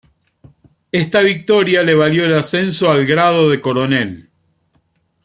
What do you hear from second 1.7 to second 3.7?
le valió el ascenso al grado de